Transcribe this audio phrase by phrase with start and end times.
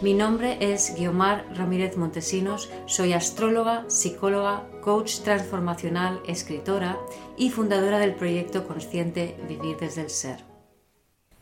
[0.00, 6.96] Mi nombre es Guiomar Ramírez Montesinos, soy astróloga, psicóloga, coach transformacional, escritora
[7.36, 10.44] y fundadora del proyecto consciente Vivir desde el Ser.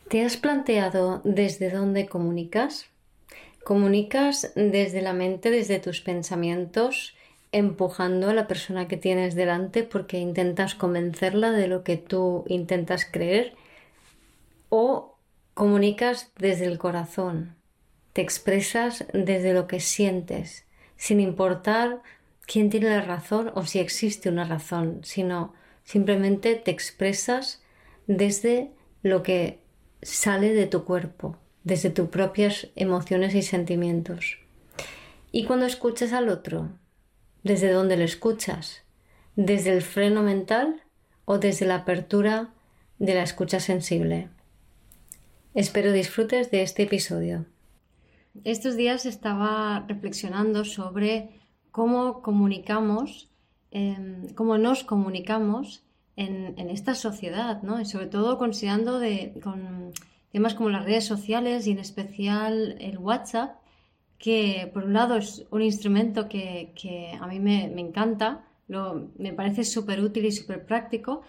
[0.09, 2.87] ¿Te has planteado desde dónde comunicas?
[3.63, 7.13] ¿Comunicas desde la mente, desde tus pensamientos,
[7.51, 13.05] empujando a la persona que tienes delante porque intentas convencerla de lo que tú intentas
[13.05, 13.53] creer?
[14.69, 15.15] ¿O
[15.53, 17.56] comunicas desde el corazón,
[18.17, 22.01] te expresas desde lo que sientes, sin importar
[22.47, 27.61] quién tiene la razón o si existe una razón, sino simplemente te expresas
[28.07, 28.71] desde
[29.03, 29.59] lo que
[30.01, 34.39] sale de tu cuerpo, desde tus propias emociones y sentimientos.
[35.31, 36.71] Y cuando escuchas al otro,
[37.43, 38.81] ¿desde dónde le escuchas?
[39.35, 40.81] ¿Desde el freno mental
[41.25, 42.49] o desde la apertura
[42.97, 44.29] de la escucha sensible?
[45.53, 47.45] Espero disfrutes de este episodio.
[48.43, 51.39] Estos días estaba reflexionando sobre
[51.71, 53.29] cómo comunicamos,
[53.71, 55.83] em, cómo nos comunicamos
[56.15, 57.79] en, esta sociedad, ¿no?
[57.79, 59.93] Y sobre todo considerando de, con
[60.31, 63.57] temas como las redes sociales y en especial el WhatsApp,
[64.17, 66.73] que por un lado es un instrumento que,
[67.19, 71.21] a mí me, encanta, me parece súper útil y súper práctico,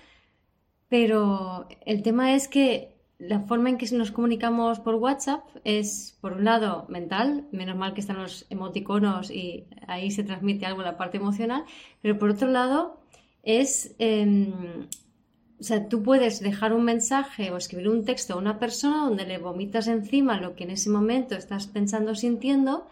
[0.88, 6.34] pero el tema es que la forma en que nos comunicamos por WhatsApp es, por
[6.34, 10.96] un lado, mental, menos mal que están los emoticonos y ahí se transmite algo la
[10.96, 11.64] parte emocional,
[12.00, 13.00] pero por otro lado
[13.42, 14.86] es, em,
[15.58, 19.26] o sea, tú puedes dejar un mensaje o escribir un texto a una persona donde
[19.26, 22.86] le vomitas encima lo que en ese momento estás pensando, sintiendo,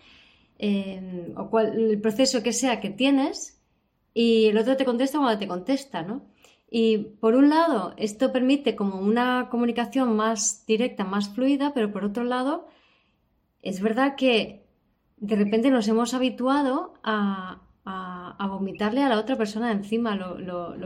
[0.58, 3.60] em, o cual, el proceso que sea que tienes,
[4.12, 6.22] y el otro te contesta cuando te contesta, ¿no?
[6.68, 12.04] Y por un lado, esto permite como una comunicación más directa, más fluida, pero por
[12.04, 12.66] otro lado,
[13.62, 14.66] es verdad que
[15.16, 17.62] de repente nos hemos habituado a,
[18.48, 20.36] vomitarle a la otra persona encima lo,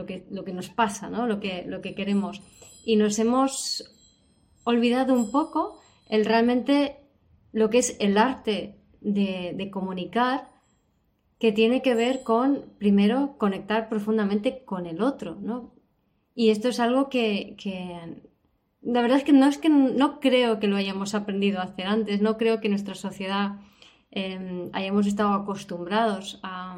[0.05, 1.25] que, lo que, nos pasa, ¿no?
[1.25, 2.41] lo, que, lo que queremos.
[2.85, 3.91] Y nos hemos
[4.63, 6.97] olvidado un poco el realmente
[7.53, 10.50] lo que es el arte de comunicar
[11.41, 15.73] que tiene que ver con, primero, conectar profundamente con el otro, ¿no?
[16.35, 17.57] Y esto es algo que,
[18.83, 21.87] la verdad es que no es que no creo que lo hayamos aprendido a hacer
[21.87, 23.59] antes, no creo que nuestra sociedad
[24.11, 26.77] em, hayamos estado acostumbrados a,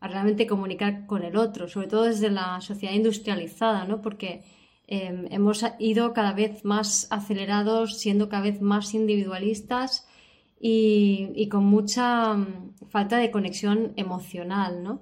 [0.00, 4.02] realmente comunicar con el otro, sobre todo desde la sociedad industrializada, ¿no?
[4.02, 4.42] Porque
[4.88, 10.08] em, hemos ido cada vez más acelerados, siendo cada vez más individualistas
[10.58, 15.00] y, con mucha mm, falta de conexión emocional, ¿no?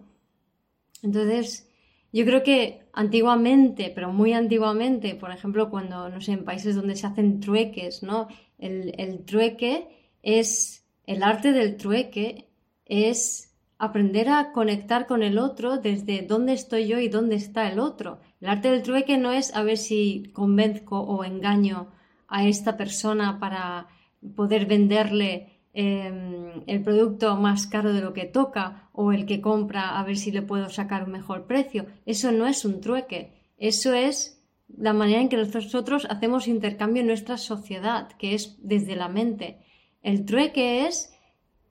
[1.03, 1.71] Entonces,
[2.13, 6.97] yo creo que antiguamente, pero muy antiguamente, por ejemplo, cuando, no sé, en países donde
[6.97, 8.29] se hacen trueques, ¿no?
[8.59, 9.89] El, el trueque
[10.23, 12.49] es, el arte del trueque
[12.87, 17.79] es aprender a conectar con el otro desde dónde estoy yo y dónde está el
[17.79, 18.21] otro.
[18.41, 21.89] El arte del trueque no es a ver si convenzco o engaño
[22.29, 23.89] a esta persona para
[24.37, 29.99] poder venderle em, el producto más caro de lo que toca o el que compra
[29.99, 31.87] a ver si le puedo sacar un mejor precio.
[32.07, 37.09] Eso no es un trueque, eso es la manera en que nosotros hacemos intercambio en
[37.09, 39.59] nuestra sociedad, que es desde la mente.
[40.03, 41.15] El trueque es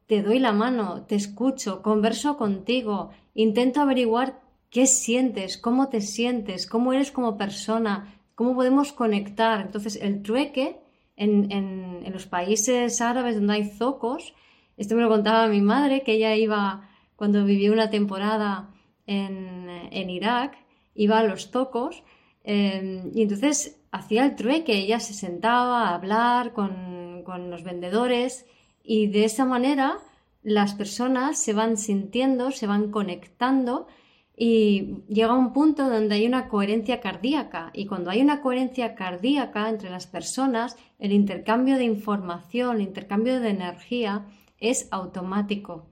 [0.07, 6.67] te doy la mano, te escucho, converso contigo, intento averiguar qué sientes, cómo te sientes,
[6.67, 9.61] cómo eres como persona, cómo podemos conectar.
[9.61, 10.82] Entonces, el trueque
[11.15, 14.33] en, los países árabes donde hay zocos,
[14.77, 18.69] esto me lo contaba mi madre, que ella iba, cuando vivió una temporada
[19.05, 20.57] en, Irak,
[20.95, 22.03] iba a los zocos
[22.43, 28.45] em, y entonces hacía el trueque, ella se sentaba a hablar con, con los vendedores
[28.83, 29.99] y de esa manera
[30.43, 33.87] las personas se van sintiendo, se van conectando
[34.35, 39.69] y llega un punto donde hay una coherencia cardíaca y cuando hay una coherencia cardíaca
[39.69, 44.25] entre las personas, el intercambio de información, el intercambio de energía
[44.57, 45.91] es automático,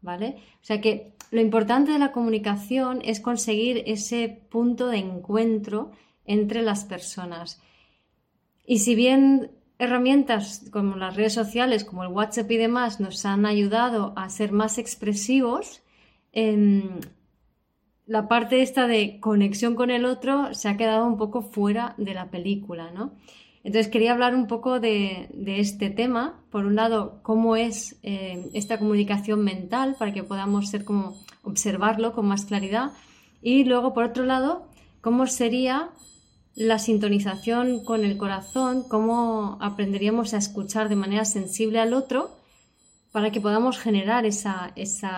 [0.00, 0.36] ¿vale?
[0.62, 5.90] O sea que lo importante de la comunicación es conseguir ese punto de encuentro
[6.24, 7.60] entre las personas.
[8.64, 13.44] Y si bien herramientas como las redes sociales, como el WhatsApp y demás, nos han
[13.44, 15.82] ayudado a ser más expresivos,
[16.32, 17.00] em,
[18.06, 22.14] la parte esta de conexión con el otro se ha quedado un poco fuera de
[22.14, 23.12] la película, ¿no?
[23.64, 26.42] Entonces quería hablar un poco de, este tema.
[26.50, 32.12] Por un lado, cómo es eh, esta comunicación mental para que podamos ser como observarlo
[32.12, 32.92] con más claridad.
[33.40, 34.68] Y luego, por otro lado,
[35.00, 35.88] cómo sería
[36.54, 42.36] la sintonización con el corazón, cómo aprenderíamos a escuchar de manera sensible al otro
[43.12, 44.74] para que podamos generar esa,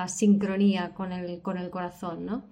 [0.06, 2.44] sincronía con el, con el corazón, ¿no?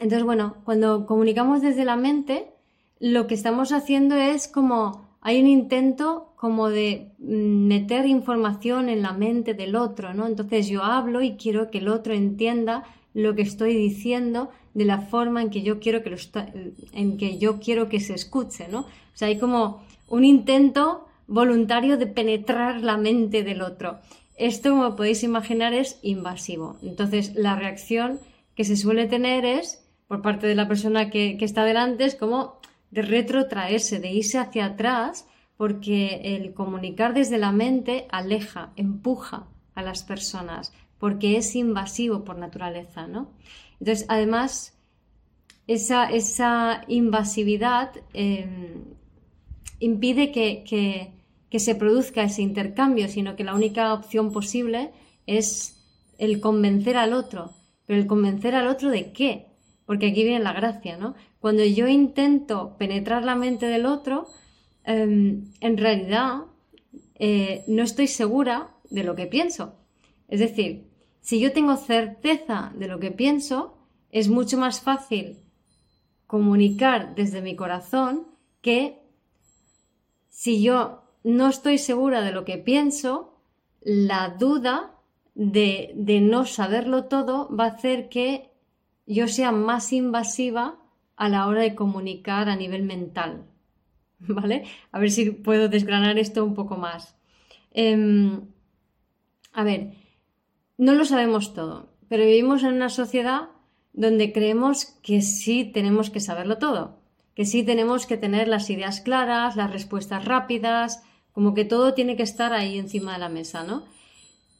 [0.00, 2.50] Entonces, bueno, cuando comunicamos desde la mente,
[2.98, 9.02] lo que estamos haciendo es como hay un intento como de mm, meter información en
[9.02, 10.26] la mente del otro, ¿no?
[10.26, 15.02] Entonces yo hablo y quiero que el otro entienda lo que estoy diciendo de la
[15.02, 16.16] forma en que yo quiero que lo
[16.92, 18.80] en que yo quiero que se escuche, ¿no?
[18.80, 23.98] O sea, hay como un intento voluntario de penetrar la mente del otro.
[24.36, 26.78] Esto, como podéis imaginar, es invasivo.
[26.82, 28.20] Entonces, la reacción
[28.54, 32.58] que se suele tener es, por parte de la persona que, está delante, es como
[32.90, 39.46] de retrotraerse, de irse hacia atrás, porque el comunicar desde la mente aleja, empuja
[39.76, 43.30] a las personas, porque es invasivo por naturaleza, ¿no?
[43.78, 44.76] Entonces, además,
[45.68, 48.82] esa, esa invasividad em,
[49.78, 50.64] impide que,
[51.48, 54.90] que se produzca ese intercambio, sino que la única opción posible
[55.28, 55.86] es
[56.18, 57.52] el convencer al otro.
[57.86, 59.49] Pero el convencer al otro de qué?
[59.90, 61.16] Porque aquí viene la gracia, ¿no?
[61.40, 64.28] Cuando yo intento penetrar la mente del otro,
[64.84, 66.42] em, en realidad
[67.16, 69.74] eh, no estoy segura de lo que pienso.
[70.28, 70.86] Es decir,
[71.20, 73.78] si yo tengo certeza de lo que pienso,
[74.12, 75.38] es mucho más fácil
[76.28, 78.28] comunicar desde mi corazón
[78.60, 79.02] que
[80.28, 83.42] si yo no estoy segura de lo que pienso,
[83.80, 84.94] la duda
[85.34, 88.49] de, de no saberlo todo va a hacer que
[89.06, 90.76] yo sea más invasiva
[91.16, 93.44] a la hora de comunicar a nivel mental.
[94.20, 94.64] ¿Vale?
[94.92, 97.16] A ver si puedo desgranar esto un poco más.
[97.72, 98.42] Em,
[99.52, 99.92] a ver,
[100.78, 103.50] no lo sabemos todo, pero vivimos en una sociedad
[103.92, 107.00] donde creemos que sí tenemos que saberlo todo,
[107.34, 112.16] que sí tenemos que tener las ideas claras, las respuestas rápidas, como que todo tiene
[112.16, 113.84] que estar ahí encima de la mesa, ¿no?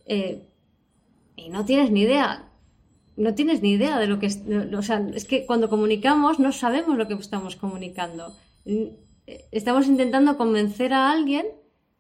[0.07, 0.47] Eh,
[1.37, 2.50] y no tienes ni idea
[3.17, 4.43] no tienes ni idea de lo que es.
[4.77, 8.35] O sea, es que cuando comunicamos no sabemos lo que estamos comunicando.
[9.51, 11.47] Estamos intentando convencer a alguien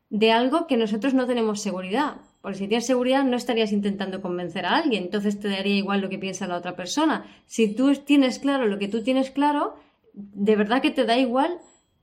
[0.09, 2.17] de algo que nosotros no tenemos seguridad.
[2.41, 6.09] Porque si tienes seguridad no estarías intentando convencer a alguien, entonces te daría igual lo
[6.09, 7.27] que piensa la otra persona.
[7.47, 9.75] Si tú tienes claro lo que tú tienes claro,
[10.15, 11.59] de verdad que te da igual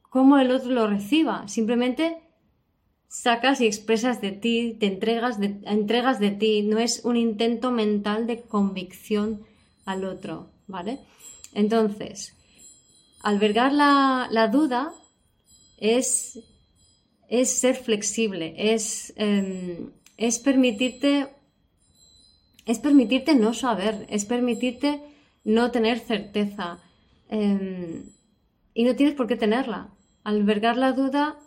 [0.10, 1.48] cómo el otro lo reciba.
[1.48, 2.18] Simplemente
[3.08, 7.72] sacas y expresas de ti, te entregas de, entregas de ti, no es un intento
[7.72, 9.46] mental de convicción
[9.86, 11.00] al otro, ¿vale?
[11.54, 12.36] Entonces,
[13.22, 14.94] albergar la, duda
[15.78, 16.40] es,
[17.30, 21.30] es, ser flexible, es, em, es permitirte
[22.68, 25.02] es permitirte no saber, es permitirte
[25.46, 26.80] no tener certeza.
[27.30, 28.12] Em,
[28.74, 29.90] y no tienes por qué tenerla.
[30.26, 31.40] Albergar la duda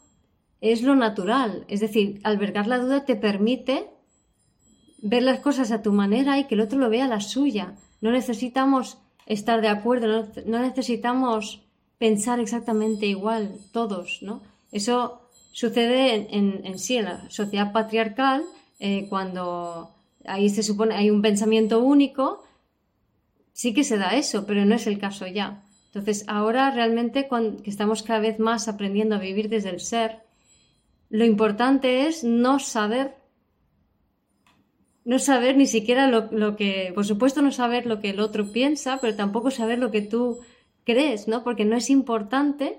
[0.61, 1.65] es lo natural.
[1.69, 3.89] Es decir, albergar la duda te permite
[5.03, 7.75] ver las cosas a tu manera y que el otro lo vea a la suya.
[8.01, 11.63] No necesitamos estar de acuerdo, no, necesitamos
[11.99, 14.43] pensar exactamente igual todos, ¿no?
[14.73, 18.45] Eso sucede en, sí, en la sociedad patriarcal,
[18.79, 19.91] eh, cuando
[20.25, 22.43] ahí se supone hay un pensamiento único,
[23.53, 25.63] sí que se da eso, pero no es el caso ya.
[25.87, 30.23] Entonces, ahora realmente cuando, que estamos cada vez más aprendiendo a vivir desde el ser,
[31.11, 33.17] lo importante es no saber,
[35.05, 38.99] no saber ni siquiera lo, que, por supuesto no saber lo que el otro piensa,
[39.01, 40.39] pero tampoco saber lo que tú
[40.85, 41.43] crees, ¿no?
[41.43, 42.79] Porque no es importante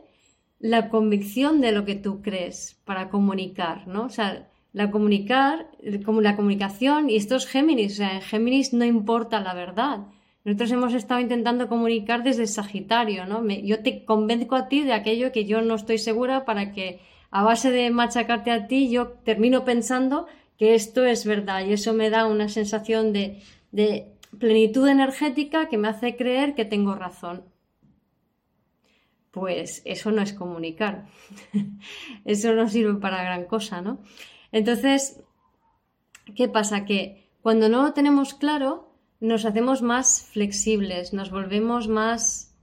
[0.59, 4.05] la convicción de lo que tú crees para comunicar, ¿no?
[4.05, 5.69] O sea, la comunicar,
[6.05, 10.07] como la comunicación, y esto es Géminis, o sea, en Géminis no importa la verdad.
[10.45, 13.45] Nosotros hemos estado intentando comunicar desde Sagitario, ¿no?
[13.45, 16.99] yo te convenzco a ti de aquello que yo no estoy segura para que
[17.31, 21.93] a base de machacarte a ti, yo termino pensando que esto es verdad y eso
[21.93, 23.41] me da una sensación de,
[24.37, 27.43] plenitud energética que me hace creer que tengo razón.
[29.31, 31.07] Pues eso no es comunicar.
[32.25, 33.99] eso no sirve para gran cosa, ¿no?
[34.51, 35.21] Entonces,
[36.35, 36.85] ¿qué pasa?
[36.85, 42.55] Que cuando no lo tenemos claro, nos hacemos más flexibles, nos volvemos más...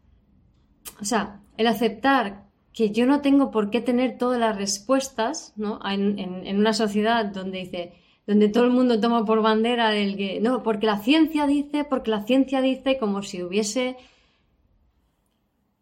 [1.01, 2.48] O sea, el aceptar
[2.79, 5.81] que yo no tengo por qué tener todas las respuestas, ¿no?
[5.85, 7.93] En, una sociedad donde dice,
[8.25, 12.13] donde todo el mundo toma por bandera del que, no, porque la ciencia dice, porque
[12.13, 13.97] la ciencia dice, como si hubiese,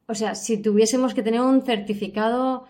[0.07, 2.65] o sea, si tuviésemos que tener un certificado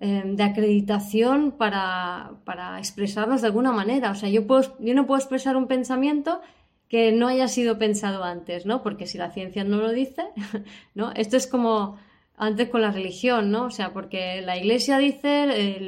[0.00, 4.10] eh, de acreditación para, para, expresarnos de alguna manera.
[4.10, 6.40] O sea, yo, puedo, yo no puedo expresar un pensamiento
[6.88, 8.82] que no haya sido pensado antes, ¿no?
[8.82, 10.24] Porque si la ciencia no lo dice,
[10.96, 11.12] ¿no?
[11.12, 11.96] Esto es como
[12.38, 13.66] antes con la religión, ¿no?
[13.66, 15.78] O sea, porque la iglesia dice,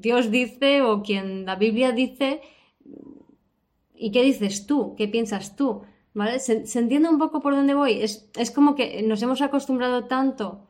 [0.00, 2.40] Dios dice o quien la Biblia dice,
[3.94, 4.94] ¿y qué dices tú?
[4.96, 5.82] ¿Qué piensas tú?
[6.12, 6.40] ¿Vale?
[6.40, 8.02] ¿Se, entiende un poco por dónde voy?
[8.02, 10.66] Es, es, como que nos hemos acostumbrado tanto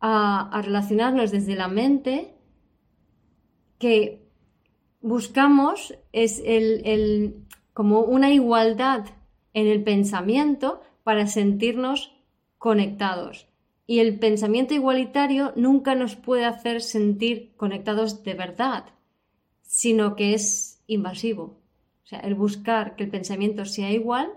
[0.00, 2.36] a, a relacionarnos desde la mente
[3.78, 4.26] que
[5.00, 9.06] buscamos es el, el, como una igualdad
[9.52, 12.12] en el pensamiento para sentirnos
[12.58, 13.48] conectados.
[13.86, 18.86] Y el pensamiento igualitario nunca nos puede hacer sentir conectados de verdad,
[19.62, 21.60] sino que es invasivo.
[22.04, 24.32] O sea, el buscar que el pensamiento sea igual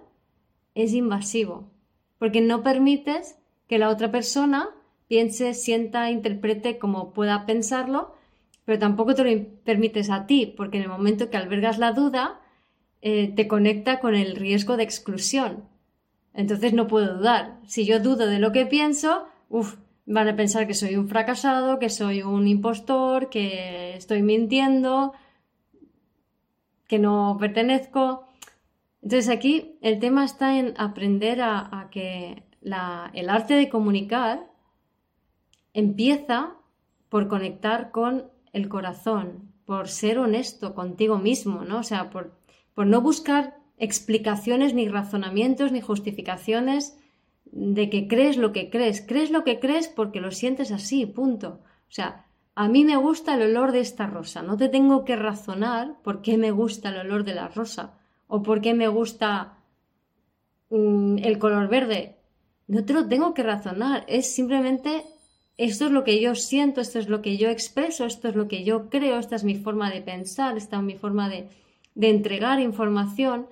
[0.75, 1.71] es invasivo,
[2.17, 3.37] porque no permites
[3.67, 4.69] que la otra persona
[5.07, 8.15] piense, sienta, interprete como pueda pensarlo,
[8.65, 12.39] pero tampoco te lo permites a ti, porque en el momento que albergas la duda,
[13.01, 15.63] eh, te conecta con el riesgo de exclusión.
[16.33, 17.59] Entonces no puedo dudar.
[17.65, 19.75] Si yo dudo de lo que pienso, uff,
[20.05, 25.13] van a pensar que soy un fracasado, que soy un impostor, que estoy mintiendo,
[26.87, 28.27] que no pertenezco.
[29.01, 34.51] Entonces aquí el tema está en aprender a, que el arte de comunicar
[35.73, 36.55] empieza
[37.09, 41.79] por conectar con el corazón, por ser honesto contigo mismo, ¿no?
[41.79, 42.39] O sea, por
[42.79, 46.97] por no buscar explicaciones ni razonamientos ni justificaciones
[47.51, 49.01] de que crees lo que crees.
[49.01, 51.61] Crees lo que crees porque lo sientes así, punto.
[51.89, 52.25] O sea,
[52.55, 54.41] a mí me gusta el olor de esta rosa.
[54.41, 58.43] No te tengo que razonar por qué me gusta el olor de la rosa o
[58.43, 59.57] por qué me gusta
[60.69, 62.17] mm, el color verde.
[62.67, 64.05] No te lo tengo que razonar.
[64.07, 65.03] Es simplemente
[65.57, 68.47] esto es lo que yo siento, esto es lo que yo expreso, esto es lo
[68.47, 71.49] que yo creo, esta es mi forma de pensar, esta es mi forma de,
[71.95, 73.47] de entregar información,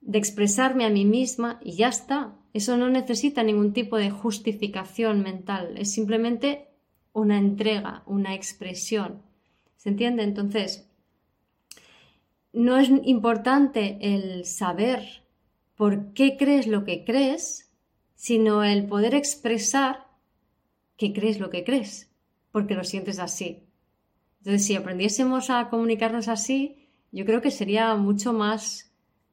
[0.00, 2.32] de expresarme a mí misma y ya está.
[2.58, 6.66] Eso no necesita ningún tipo de justificación mental, es simplemente
[7.12, 9.22] una entrega, una expresión.
[9.76, 10.24] ¿Se entiende?
[10.24, 10.90] Entonces,
[12.52, 15.22] no es importante el saber
[15.76, 17.70] por qué crees lo que crees,
[18.16, 20.08] sino el poder expresar
[20.96, 22.10] que crees lo que crees,
[22.50, 23.68] porque lo sientes así.
[24.38, 28.90] Entonces, si aprendiésemos a comunicarnos así, yo creo que sería mucho más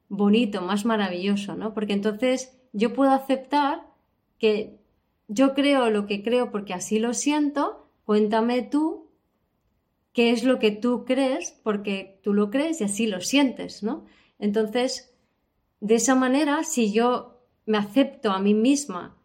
[0.08, 1.74] bonito, más maravilloso, ¿no?
[1.74, 3.86] Porque entonces yo puedo aceptar
[4.38, 4.78] que
[5.28, 9.08] yo creo lo que creo porque así lo siento, cuéntame tú
[10.12, 14.04] qué es lo que tú crees porque tú lo crees y así lo sientes, ¿no?
[14.38, 15.14] Entonces,
[15.80, 19.16] de esa manera, si yo me acepto a mí misma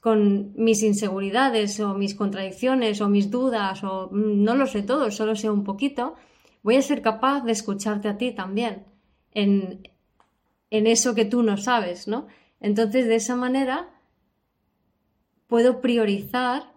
[0.00, 5.12] con mis inseguridades o mis contradicciones o mis dudas o mm, no lo sé todo,
[5.12, 6.16] solo sé un poquito,
[6.64, 8.86] voy a ser capaz de escucharte a ti también
[9.30, 9.88] en,
[10.70, 12.26] en eso que tú no sabes, ¿no?
[12.60, 13.88] Entonces, de esa manera,
[15.46, 16.72] puedo priorizar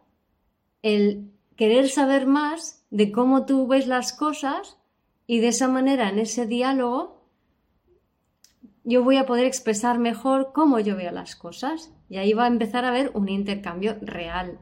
[0.81, 4.77] el querer saber más de cómo tú ves las cosas
[5.27, 7.23] y de esa manera, en ese diálogo,
[8.83, 12.47] yo voy a poder expresar mejor cómo yo veo las cosas y ahí va a
[12.47, 14.59] empezar a haber un intercambio real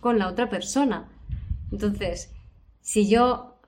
[0.00, 1.08] con la otra persona.
[1.72, 2.32] Entonces,
[2.80, 3.58] si yo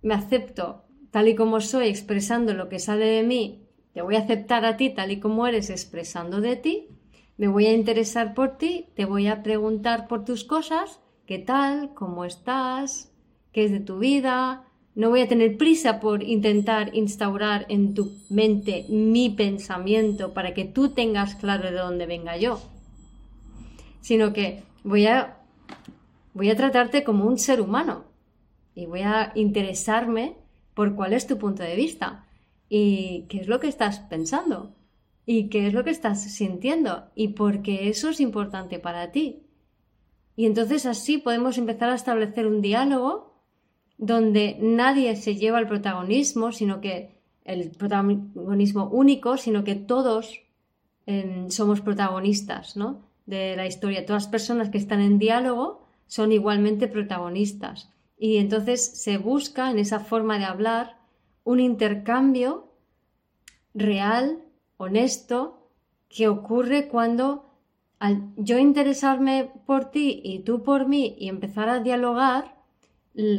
[0.00, 3.63] me acepto tal y como soy expresando lo que sale de mí,
[3.94, 6.88] te voy a aceptar a ti tal y como eres expresando de ti,
[7.36, 11.94] me voy a interesar por ti, te voy a preguntar por tus cosas, qué tal,
[11.94, 13.12] cómo estás,
[13.52, 14.64] qué es de tu vida,
[14.96, 20.64] no voy a tener prisa por intentar instaurar en tu mente mi pensamiento para que
[20.64, 22.60] tú tengas claro de dónde venga yo,
[24.00, 25.38] sino que voy a,
[26.34, 28.04] voy a tratarte como un ser humano,
[28.74, 30.34] y voy a interesarme
[30.74, 32.24] por cuál es tu punto de vista
[32.76, 34.74] y qué es lo que estás pensando
[35.24, 39.44] y qué es lo que estás sintiendo y por qué eso es importante para ti.
[40.34, 43.40] Y entonces así podemos empezar a establecer un diálogo
[43.96, 50.40] donde nadie se lleva el protagonismo, sino que el protagonismo único, sino que todos
[51.06, 53.08] em, somos protagonistas ¿no?
[53.24, 54.04] de la historia.
[54.04, 57.88] Todas las personas que están en diálogo son igualmente protagonistas.
[58.18, 61.03] Y entonces se busca en esa forma de hablar
[61.44, 62.72] un intercambio
[63.74, 64.42] real,
[64.76, 65.70] honesto,
[66.08, 67.50] que ocurre cuando
[67.98, 72.54] al yo interesarme por ti y tú por mí y empezar a dialogar,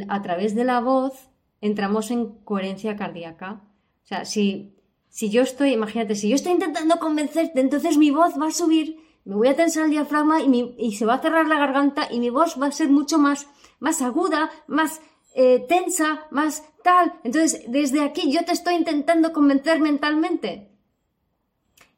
[0.08, 1.28] a través de la voz
[1.60, 3.62] entramos en coherencia cardíaca.
[4.04, 4.74] O sea, si,
[5.08, 8.98] si yo estoy, imagínate, si yo estoy intentando convencerte, entonces mi voz va a subir,
[9.24, 12.20] me voy a tensar el diafragma y, y se va a cerrar la garganta y
[12.20, 13.48] mi voz va a ser mucho más,
[13.80, 15.00] más aguda, más
[15.38, 17.12] eh, tensa, más tal.
[17.22, 20.70] Entonces, desde aquí yo te estoy intentando convencer mentalmente.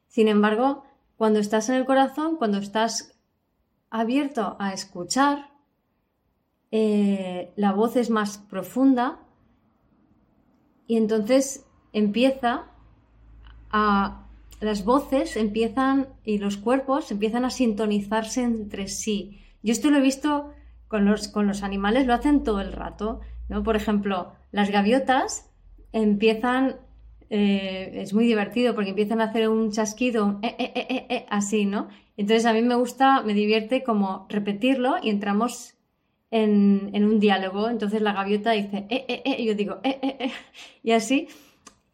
[0.08, 0.82] Sin embargo,
[1.16, 3.16] cuando estás en el corazón, cuando estás
[3.90, 5.52] abierto a escuchar,
[6.72, 9.20] eh, la voz es más profunda
[10.88, 12.66] y entonces empieza
[13.70, 14.26] a
[14.60, 19.44] las voces empiezan y los cuerpos empiezan a sintonizarse entre sí.
[19.62, 20.52] Yo esto lo he visto
[20.88, 23.20] con los, con los animales, lo hacen todo el rato.
[23.48, 23.62] ¿no?
[23.62, 25.50] Por ejemplo, las gaviotas
[25.92, 26.76] empiezan,
[27.30, 31.88] eh, es muy divertido porque empiezan a hacer un chasquido eh, eh, así, ¿no?
[32.16, 35.78] Entonces a mí me gusta, me divierte como repetirlo y entramos
[36.30, 37.68] en, en un diálogo.
[37.68, 40.32] Entonces la gaviota dice, eh, eh, eh, y yo digo, eh, eh, eh,
[40.82, 41.28] y así.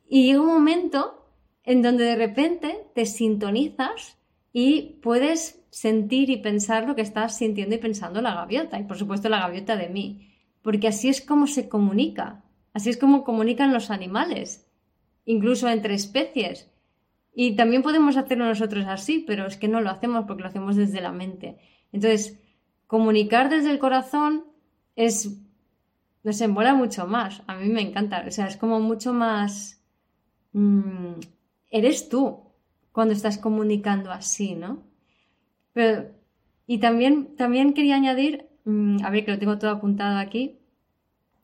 [0.08, 1.26] Y llega un momento
[1.62, 4.18] en donde de repente te sintonizas
[4.56, 8.96] y puedes sentir y pensar lo que estás sintiendo y pensando la gaviota, y por
[8.96, 10.32] supuesto la gaviota de mí,
[10.62, 14.70] porque así es como se comunica, así es como comunican los animales,
[15.26, 16.70] incluso entre especies.
[17.34, 20.76] Y también podemos hacerlo nosotros así, pero es que no lo hacemos porque lo hacemos
[20.76, 21.58] desde la mente.
[21.90, 22.38] Entonces,
[22.86, 24.44] comunicar desde el corazón
[24.94, 25.36] es,
[26.22, 27.42] nos embola mucho más.
[27.48, 28.24] A mí me encanta.
[28.24, 29.82] O sea, es como mucho más...
[30.52, 31.14] Mmm,
[31.72, 32.43] eres tú
[32.94, 34.84] cuando estás comunicando así, ¿no?
[35.72, 36.12] Pero,
[36.64, 40.60] y también, también quería añadir, mmm, a ver que lo tengo todo apuntado aquí.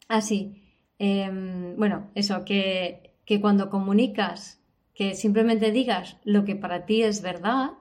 [0.07, 0.62] Así,
[1.00, 1.28] eh,
[1.76, 4.61] bueno, eso, que, que cuando comunicas,
[4.95, 7.73] que simplemente digas lo que para ti es verdad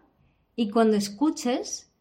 [0.56, 1.94] y cuando escuches,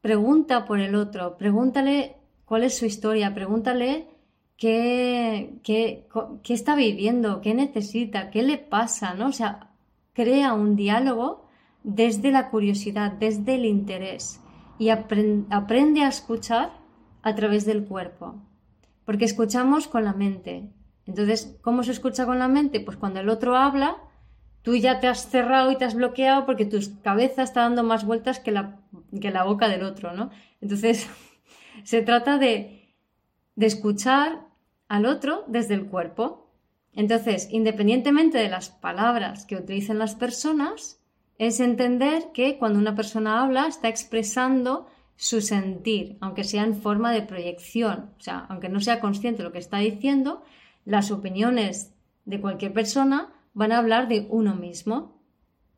[0.00, 4.08] pregunta por el otro, pregúntale cuál es su historia, pregúntale
[4.56, 6.08] qué, qué,
[6.42, 9.28] qué está viviendo, qué necesita, qué le pasa, ¿no?
[9.28, 9.71] O sea,
[10.12, 11.48] crea un diálogo
[11.82, 14.40] desde la curiosidad, desde el interés
[14.78, 16.72] y aprende a escuchar
[17.22, 18.34] a través del cuerpo,
[19.04, 20.70] porque escuchamos con la mente.
[21.06, 22.80] Entonces, ¿cómo se escucha con la mente?
[22.80, 23.96] Pues cuando el otro habla,
[24.62, 28.04] tú ya te has cerrado y te has bloqueado porque tu cabeza está dando más
[28.04, 30.30] vueltas que la, boca del otro, ¿no?
[30.60, 31.08] Entonces,
[31.84, 32.94] se trata de
[33.56, 34.46] escuchar
[34.88, 36.41] al otro desde el cuerpo.
[36.94, 41.00] Entonces, independientemente de las palabras que utilicen las personas,
[41.38, 47.12] es entender que cuando una persona habla está expresando su sentir, aunque sea en forma
[47.12, 50.42] de proyección, o sea, aunque no sea consciente de lo que está diciendo,
[50.84, 55.20] las opiniones de cualquier persona van a hablar de uno mismo,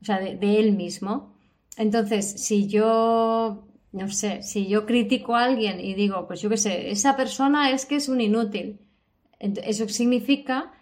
[0.00, 1.34] o sea, de, él mismo.
[1.76, 6.56] Entonces, si yo, no sé, si yo critico a alguien y digo, pues yo qué
[6.56, 8.80] sé, esa persona es que es un inútil,
[9.38, 10.72] eso significa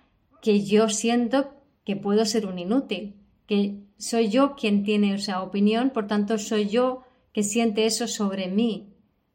[0.42, 3.14] que yo siento que puedo ser un inútil,
[3.46, 8.48] que soy yo quien tiene esa opinión, por tanto soy yo que siente eso sobre
[8.48, 8.92] mí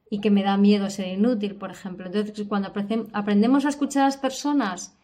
[0.09, 2.05] y que me da miedo ser inútil, por ejemplo.
[2.05, 2.71] Entonces, cuando
[3.13, 4.95] aprendemos a escuchar a las personas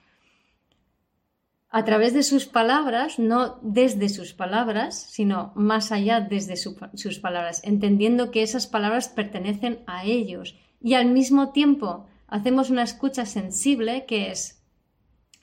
[1.69, 7.61] a través de sus palabras, no desde sus palabras, sino más allá desde sus palabras,
[7.63, 10.55] entendiendo que esas palabras pertenecen a ellos.
[10.81, 14.62] Y al mismo tiempo hacemos una escucha sensible, que es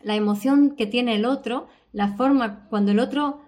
[0.02, 3.40] la emoción que tiene el otro, la forma cuando el otro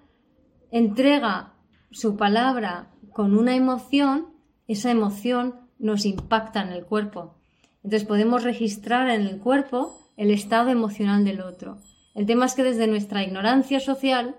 [0.70, 1.54] entrega
[1.90, 4.28] su palabra con una emoción,
[4.66, 7.34] esa emoción nos impacta en el cuerpo.
[7.84, 11.78] Entonces podemos registrar en el cuerpo el estado emocional del otro.
[12.14, 14.36] El tema es que desde nuestra ignorancia social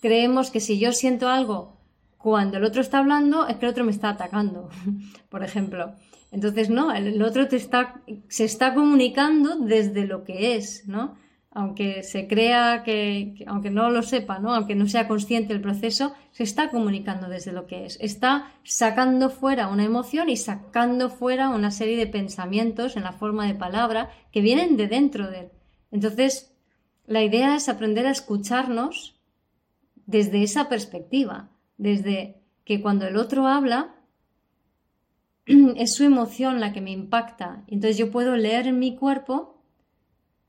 [0.00, 1.78] creemos que si yo siento algo
[2.18, 4.68] cuando el otro está hablando es que el otro me está atacando,
[5.28, 5.94] por ejemplo.
[6.30, 11.16] Entonces, no, el otro se está comunicando desde lo que es, ¿no?
[11.50, 14.54] Aunque se crea que, que, aunque no lo sepa, ¿no?
[14.54, 17.98] Aunque no sea consciente del proceso, se está comunicando desde lo que es.
[18.00, 23.46] Está sacando fuera una emoción y sacando fuera una serie de pensamientos en la forma
[23.46, 25.48] de palabra que vienen de dentro de él.
[25.90, 26.54] Entonces,
[27.06, 29.18] la idea es aprender a escucharnos
[30.04, 33.94] desde esa perspectiva, desde que cuando el otro habla,
[35.46, 37.64] es su emoción la que me impacta.
[37.66, 39.57] Entonces yo puedo leer en mi cuerpo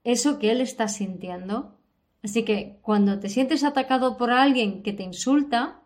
[0.04, 1.78] eso que él está sintiendo.
[2.24, 5.82] Así que cuando te sientes atacado por alguien que te insulta,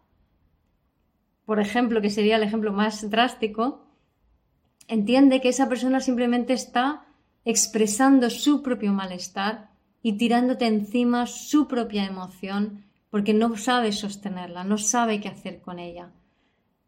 [1.45, 3.85] por ejemplo, que sería el ejemplo más drástico,
[4.87, 7.05] entiende que esa persona simplemente está
[7.45, 9.69] expresando su propio malestar
[10.01, 15.79] y tirándote encima su propia emoción porque no sabe sostenerla, no sabe qué hacer con
[15.79, 16.11] ella.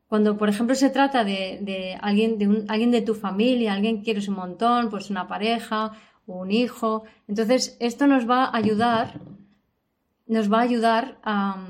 [0.08, 4.28] cuando, por ejemplo, se trata de, alguien, de alguien de tu familia, alguien que quieres
[4.28, 5.92] un montón, pues una pareja,
[6.28, 9.20] un hijo, entonces esto nos va a ayudar,
[10.28, 11.66] nos va a ayudar a,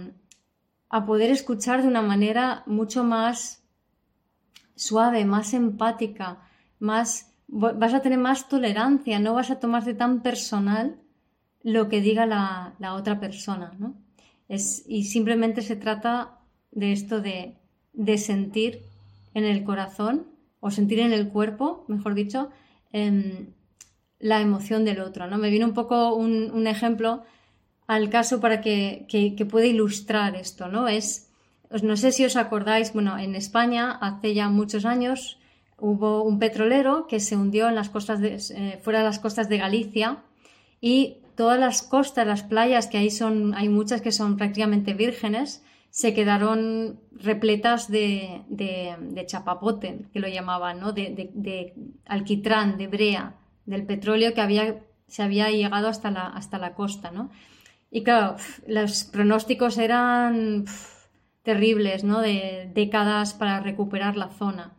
[0.89, 3.63] a poder escuchar de una manera mucho más
[4.75, 6.39] suave, más empática,
[6.79, 10.97] más vas a tener más tolerancia, no vas a tomarte tan personal
[11.63, 13.95] lo que diga la, otra persona, ¿no?
[14.47, 16.39] Es, y simplemente se trata
[16.71, 17.57] de esto de,
[18.17, 18.81] sentir
[19.33, 20.27] en el corazón
[20.59, 22.49] o sentir en el cuerpo, mejor dicho,
[22.91, 23.47] em,
[24.25, 25.37] la emoción del otro, ¿no?
[25.37, 27.21] Me viene un poco un, ejemplo
[27.85, 30.87] al caso para que, que, pueda ilustrar esto, ¿no?
[30.87, 31.29] Es,
[31.83, 35.37] no sé si os acordáis, bueno, en España hace ya muchos años
[35.77, 39.59] hubo un petrolero que se hundió en las costas eh, fuera de las costas de
[39.59, 40.23] Galicia
[40.81, 45.63] y todas las costas, las playas, que ahí son, hay muchas que son prácticamente vírgenes,
[45.91, 48.41] se quedaron repletas de,
[49.27, 50.93] chapapote, que lo llamaban, ¿no?
[50.93, 51.73] de,
[52.07, 53.35] alquitrán, de brea,
[53.65, 57.11] del petróleo que había, se había llegado hasta la, hasta la costa.
[57.11, 57.29] ¿no?
[57.91, 60.65] Y claro, los pronósticos eran
[61.43, 62.21] terribles, ¿no?
[62.21, 64.73] de décadas para recuperar la zona.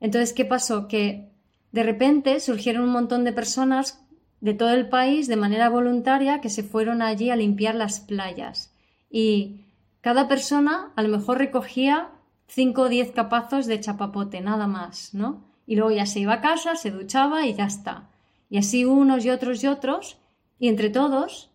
[0.00, 0.88] Entonces, ¿qué pasó?
[0.88, 1.30] Que
[1.72, 4.00] de repente surgieron un montón de personas
[4.40, 8.72] de todo el país de manera voluntaria que se fueron allí a limpiar las playas.
[9.10, 9.66] Y
[10.00, 12.10] cada persona a lo mejor recogía
[12.48, 15.49] 5 o 10 capazos de chapapote, nada más, ¿no?
[15.70, 18.10] Y luego ya se iba a casa, se duchaba y ya está.
[18.48, 20.18] Y así unos y otros y otros,
[20.58, 21.52] y entre todos,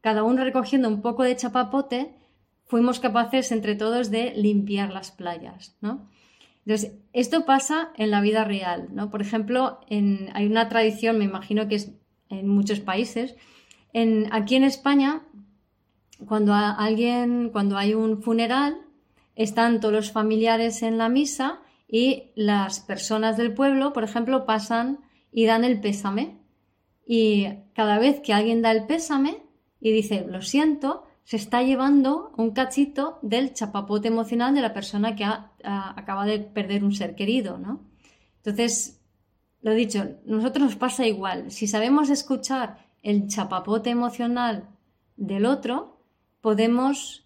[0.00, 2.16] cada uno recogiendo un poco de chapapote,
[2.64, 6.10] fuimos capaces entre todos de limpiar las playas, ¿no?
[6.66, 9.08] Entonces, esto pasa en la vida real, ¿no?
[9.08, 11.92] Por ejemplo, hay una tradición, me imagino que es
[12.30, 13.36] en muchos países.
[14.32, 15.22] Aquí en España,
[16.26, 18.78] cuando alguien, cuando hay un funeral,
[19.36, 25.00] están todos los familiares en la misa y las personas del pueblo, por ejemplo, pasan
[25.30, 26.40] y dan el pésame.
[27.06, 29.42] Y cada vez que alguien da el pésame
[29.80, 35.16] y dice lo siento, se está llevando un cachito del chapapote emocional de la persona
[35.16, 37.82] que acaba de perder un ser querido, ¿no?
[38.36, 39.00] Entonces,
[39.62, 41.50] lo dicho, nosotros nos pasa igual.
[41.50, 44.68] Si sabemos escuchar el chapapote emocional
[45.16, 46.04] del otro,
[46.42, 47.23] podemos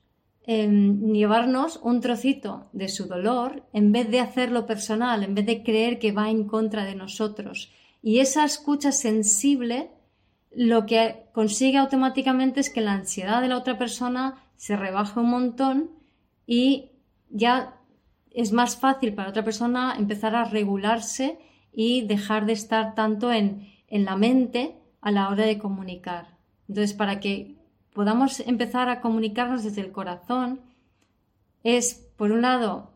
[0.49, 5.63] em, llevarnos un trocito de su dolor en vez de hacerlo personal, en vez de
[5.63, 7.71] creer que va en contra de nosotros.
[8.03, 9.91] Y esa escucha sensible
[10.55, 15.29] lo que consigue automáticamente es que la ansiedad de la otra persona se rebaje un
[15.29, 15.91] montón
[16.47, 16.93] y
[17.29, 17.77] ya
[18.31, 21.39] es más fácil para otra persona empezar a regularse
[21.75, 26.39] y dejar de estar tanto en, la mente a la hora de comunicar.
[26.69, 27.58] Entonces, para que
[27.99, 30.61] podamos empezar a comunicarnos desde el corazón,
[31.65, 32.93] es, por un lado,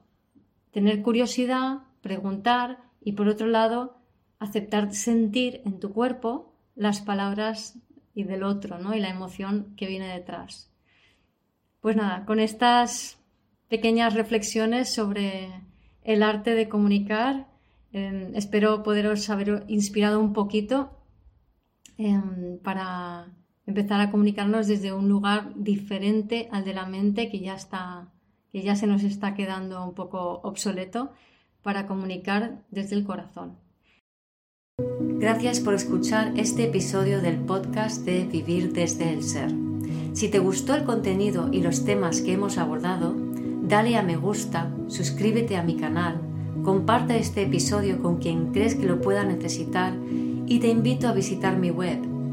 [0.70, 3.98] tener curiosidad, preguntar y, por otro lado,
[4.38, 7.78] aceptar sentir en tu cuerpo las palabras
[8.14, 8.94] y del otro, ¿no?
[8.94, 10.70] Y la emoción que viene detrás.
[11.80, 13.18] Pues nada, con estas
[13.68, 15.50] pequeñas reflexiones sobre
[16.04, 17.48] el arte de comunicar,
[17.92, 20.76] Em, espero poderos haber inspirado un poquito
[21.98, 23.28] em, para
[23.66, 28.08] empezar a comunicarnos desde un lugar diferente al de la mente que ya está
[28.50, 31.12] que ya se nos está quedando un poco obsoleto
[31.62, 33.56] para comunicar desde el corazón.
[34.98, 39.50] Gracias por escuchar este episodio del podcast de Vivir desde el Ser.
[40.12, 43.14] Si te gustó el contenido y los temas que hemos abordado,
[43.62, 46.20] dale a me gusta, suscríbete a mi canal
[46.62, 49.94] Comparte este episodio con quien crees que lo pueda necesitar
[50.46, 52.11] y te invito a visitar mi web